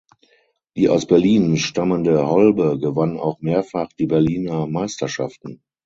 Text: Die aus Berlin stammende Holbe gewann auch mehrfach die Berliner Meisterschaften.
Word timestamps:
Die 0.75 0.89
aus 0.89 1.05
Berlin 1.05 1.57
stammende 1.57 2.25
Holbe 2.27 2.79
gewann 2.79 3.19
auch 3.19 3.39
mehrfach 3.39 3.87
die 3.99 4.07
Berliner 4.07 4.65
Meisterschaften. 4.65 5.61